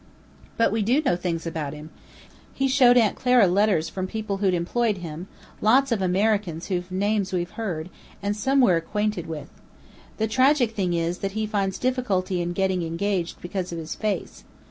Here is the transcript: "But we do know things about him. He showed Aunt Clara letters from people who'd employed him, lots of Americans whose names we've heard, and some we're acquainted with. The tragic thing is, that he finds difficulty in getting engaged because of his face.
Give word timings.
"But 0.57 0.71
we 0.71 0.81
do 0.81 0.99
know 1.03 1.15
things 1.15 1.45
about 1.45 1.73
him. 1.73 1.91
He 2.55 2.67
showed 2.67 2.97
Aunt 2.97 3.15
Clara 3.15 3.45
letters 3.45 3.87
from 3.87 4.07
people 4.07 4.37
who'd 4.37 4.55
employed 4.55 4.97
him, 4.97 5.27
lots 5.61 5.91
of 5.91 6.01
Americans 6.01 6.69
whose 6.69 6.89
names 6.89 7.31
we've 7.31 7.51
heard, 7.51 7.87
and 8.19 8.35
some 8.35 8.61
we're 8.61 8.77
acquainted 8.77 9.27
with. 9.27 9.49
The 10.17 10.27
tragic 10.27 10.71
thing 10.71 10.95
is, 10.95 11.19
that 11.19 11.33
he 11.33 11.45
finds 11.45 11.77
difficulty 11.77 12.41
in 12.41 12.53
getting 12.53 12.81
engaged 12.81 13.41
because 13.43 13.71
of 13.71 13.77
his 13.77 13.93
face. 13.93 14.43